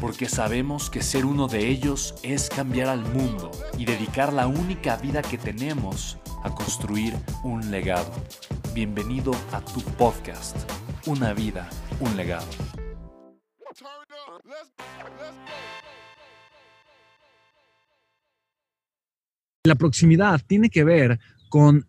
porque 0.00 0.28
sabemos 0.28 0.90
que 0.90 1.02
ser 1.02 1.24
uno 1.24 1.48
de 1.48 1.68
ellos 1.68 2.14
es 2.22 2.48
cambiar 2.48 2.88
al 2.88 3.00
mundo 3.12 3.50
y 3.78 3.84
dedicar 3.84 4.32
la 4.32 4.46
única 4.46 4.96
vida 4.96 5.22
que 5.22 5.38
tenemos 5.38 6.18
a 6.42 6.54
construir 6.54 7.14
un 7.42 7.70
legado. 7.70 8.12
Bienvenido 8.74 9.32
a 9.52 9.60
tu 9.60 9.80
podcast, 9.80 10.56
Una 11.06 11.32
vida, 11.32 11.68
un 12.00 12.16
legado. 12.16 12.46
La 19.64 19.74
proximidad 19.74 20.40
tiene 20.46 20.68
que 20.68 20.84
ver 20.84 21.18
con 21.48 21.86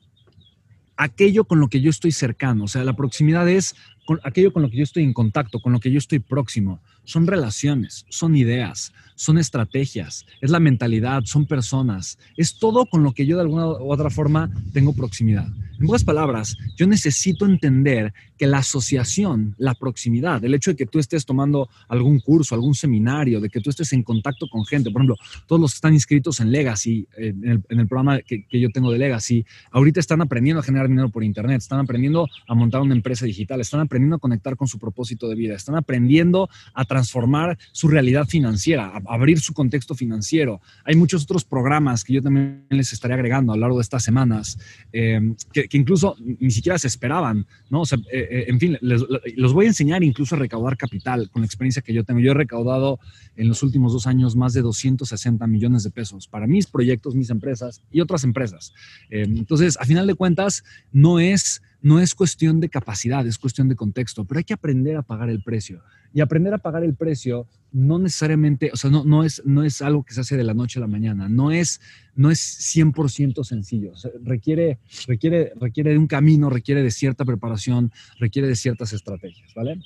aquello 0.95 1.45
con 1.45 1.59
lo 1.59 1.67
que 1.67 1.81
yo 1.81 1.89
estoy 1.89 2.11
cercano. 2.11 2.63
O 2.65 2.67
sea, 2.67 2.83
la 2.83 2.93
proximidad 2.93 3.47
es 3.49 3.75
con 4.07 4.21
aquello 4.23 4.53
con 4.53 4.61
lo 4.61 4.69
que 4.69 4.77
yo 4.77 4.83
estoy 4.83 5.03
en 5.03 5.11
contacto, 5.11 5.59
con 5.59 5.73
lo 5.73 5.81
que 5.81 5.91
yo 5.91 5.97
estoy 5.97 6.19
próximo. 6.19 6.79
Son 7.03 7.27
relaciones, 7.27 8.05
son 8.07 8.37
ideas, 8.37 8.93
son 9.15 9.37
estrategias, 9.37 10.25
es 10.39 10.49
la 10.49 10.61
mentalidad, 10.61 11.23
son 11.25 11.45
personas, 11.45 12.17
es 12.37 12.57
todo 12.57 12.85
con 12.85 13.03
lo 13.03 13.11
que 13.11 13.25
yo 13.25 13.35
de 13.35 13.41
alguna 13.41 13.67
u 13.67 13.91
otra 13.91 14.09
forma 14.09 14.49
tengo 14.71 14.93
proximidad. 14.93 15.47
En 15.79 15.85
pocas 15.85 16.03
palabras, 16.03 16.57
yo 16.75 16.87
necesito 16.87 17.45
entender 17.45 18.11
que 18.37 18.47
la 18.47 18.59
asociación, 18.59 19.55
la 19.57 19.75
proximidad, 19.75 20.43
el 20.43 20.53
hecho 20.53 20.71
de 20.71 20.77
que 20.77 20.85
tú 20.85 20.99
estés 20.99 21.25
tomando 21.25 21.69
algún 21.87 22.19
curso, 22.19 22.55
algún 22.55 22.73
seminario, 22.73 23.39
de 23.39 23.49
que 23.49 23.61
tú 23.61 23.69
estés 23.69 23.93
en 23.93 24.03
contacto 24.03 24.47
con 24.47 24.65
gente, 24.65 24.89
por 24.89 25.01
ejemplo, 25.01 25.17
todos 25.47 25.61
los 25.61 25.71
que 25.71 25.75
están 25.75 25.93
inscritos 25.93 26.39
en 26.39 26.51
Legacy, 26.51 27.07
en 27.17 27.63
el, 27.69 27.87
programa 27.87 28.19
que, 28.21 28.45
que, 28.45 28.59
yo 28.59 28.69
tengo 28.69 28.91
de 28.91 28.97
Legacy, 28.97 29.45
ahorita 29.71 29.99
están 29.99 30.21
aprendiendo 30.21 30.61
a 30.61 30.63
generar 30.63 30.87
dinero 30.87 31.09
por 31.09 31.23
Internet, 31.23 31.57
están 31.61 31.79
aprendiendo 31.79 32.27
a 32.47 32.55
montar 32.55 32.81
una 32.81 32.95
empresa 32.95 33.25
digital, 33.25 33.61
están 33.61 33.81
aprendiendo 33.81 33.96
a 34.13 34.17
conectar 34.19 34.55
con 34.55 34.67
su 34.67 34.79
propósito 34.79 35.27
de 35.27 35.35
vida, 35.35 35.55
están 35.55 35.75
aprendiendo 35.75 36.49
a 36.73 36.85
transformar 36.85 37.57
su 37.71 37.87
realidad 37.87 38.25
financiera, 38.27 38.87
a 38.87 39.13
abrir 39.13 39.39
su 39.39 39.53
contexto 39.53 39.95
financiero. 39.95 40.61
Hay 40.83 40.95
muchos 40.95 41.23
otros 41.23 41.43
programas 41.43 42.03
que 42.03 42.13
yo 42.13 42.21
también 42.21 42.65
les 42.69 42.93
estaré 42.93 43.13
agregando 43.13 43.53
a 43.53 43.55
lo 43.55 43.61
largo 43.61 43.77
de 43.77 43.83
estas 43.83 44.03
semanas, 44.03 44.57
eh, 44.93 45.19
que, 45.51 45.67
incluso 45.73 46.15
ni 46.19 46.51
siquiera 46.51 46.77
se 46.77 46.87
esperaban, 46.87 47.45
¿no? 47.69 47.81
O 47.81 47.85
sea, 47.85 47.97
eh, 48.11 48.27
eh, 48.29 48.45
en 48.47 48.59
fin, 48.59 48.77
les, 48.81 49.03
los 49.35 49.53
voy 49.53 49.65
a 49.65 49.69
enseñar 49.69 50.03
incluso 50.03 50.35
a 50.35 50.39
recaudar 50.39 50.77
capital 50.77 51.29
con 51.29 51.41
la 51.41 51.45
experiencia 51.45 51.81
que 51.81 51.93
yo 51.93 52.03
tengo. 52.03 52.19
Yo 52.19 52.31
he 52.31 52.35
recaudado 52.35 52.99
en 53.35 53.47
los 53.47 53.63
últimos 53.63 53.93
dos 53.93 54.07
años 54.07 54.35
más 54.35 54.53
de 54.53 54.61
260 54.61 55.45
millones 55.47 55.83
de 55.83 55.91
pesos 55.91 56.27
para 56.27 56.47
mis 56.47 56.67
proyectos, 56.67 57.15
mis 57.15 57.29
empresas 57.29 57.81
y 57.91 58.01
otras 58.01 58.23
empresas. 58.23 58.73
entonces, 59.09 59.77
a 59.79 59.85
final 59.85 60.07
de 60.07 60.15
cuentas, 60.15 60.63
no 60.91 61.19
es 61.19 61.61
no 61.81 61.99
es 61.99 62.15
cuestión 62.15 62.59
de 62.59 62.69
capacidad, 62.69 63.25
es 63.25 63.37
cuestión 63.37 63.69
de 63.69 63.75
contexto, 63.75 64.25
pero 64.25 64.39
hay 64.39 64.43
que 64.43 64.53
aprender 64.53 64.97
a 64.97 65.03
pagar 65.03 65.29
el 65.29 65.41
precio. 65.41 65.81
Y 66.13 66.21
aprender 66.21 66.53
a 66.53 66.57
pagar 66.57 66.83
el 66.83 66.95
precio 66.95 67.47
no 67.71 67.99
necesariamente, 67.99 68.71
o 68.73 68.77
sea, 68.77 68.89
no, 68.89 69.03
no, 69.03 69.23
es, 69.23 69.41
no 69.45 69.63
es 69.63 69.81
algo 69.81 70.03
que 70.03 70.13
se 70.13 70.21
hace 70.21 70.37
de 70.37 70.43
la 70.43 70.53
noche 70.53 70.79
a 70.79 70.81
la 70.81 70.87
mañana, 70.87 71.29
no 71.29 71.51
es, 71.51 71.81
no 72.15 72.31
es 72.31 72.39
100% 72.75 73.43
sencillo, 73.43 73.93
requiere, 74.23 74.79
requiere, 75.05 75.51
requiere 75.59 75.91
de 75.91 75.97
un 75.97 76.07
camino, 76.07 76.49
requiere 76.49 76.81
de 76.81 76.91
cierta 76.91 77.25
preparación, 77.25 77.91
requiere 78.19 78.47
de 78.47 78.55
ciertas 78.55 78.93
estrategias, 78.93 79.53
¿vale? 79.53 79.79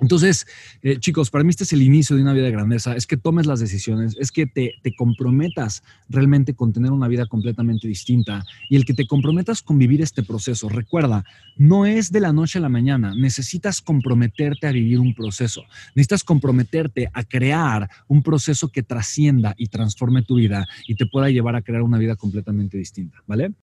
Entonces, 0.00 0.46
eh, 0.82 0.98
chicos, 0.98 1.30
para 1.30 1.44
mí 1.44 1.50
este 1.50 1.64
es 1.64 1.72
el 1.72 1.82
inicio 1.82 2.16
de 2.16 2.22
una 2.22 2.32
vida 2.32 2.44
de 2.44 2.50
grandeza, 2.50 2.96
es 2.96 3.06
que 3.06 3.16
tomes 3.16 3.46
las 3.46 3.60
decisiones, 3.60 4.16
es 4.18 4.32
que 4.32 4.46
te, 4.46 4.74
te, 4.82 4.94
comprometas 4.94 5.82
realmente 6.08 6.54
con 6.54 6.72
tener 6.72 6.92
una 6.92 7.08
vida 7.08 7.26
completamente 7.26 7.88
distinta 7.88 8.44
y 8.68 8.76
el 8.76 8.84
que 8.84 8.94
te 8.94 9.06
comprometas 9.06 9.62
con 9.62 9.78
vivir 9.78 10.02
este 10.02 10.22
proceso. 10.22 10.68
Recuerda, 10.68 11.24
no 11.56 11.86
es 11.86 12.10
de 12.12 12.20
la 12.20 12.32
noche 12.32 12.58
a 12.58 12.62
la 12.62 12.68
mañana, 12.68 13.14
necesitas 13.14 13.80
comprometerte 13.80 14.66
a 14.66 14.72
vivir 14.72 15.00
un 15.00 15.14
proceso, 15.14 15.64
necesitas 15.94 16.24
comprometerte 16.24 17.10
a 17.12 17.22
crear 17.24 17.88
un 18.08 18.22
proceso 18.22 18.68
que 18.68 18.82
trascienda 18.82 19.54
y 19.56 19.68
transforme 19.68 20.22
tu 20.22 20.36
vida 20.36 20.66
y 20.86 20.94
te 20.96 21.06
pueda 21.06 21.30
llevar 21.30 21.56
a 21.56 21.62
crear 21.62 21.82
una 21.82 21.98
vida 21.98 22.16
completamente 22.16 22.78
distinta, 22.78 23.22
¿vale? 23.26 23.52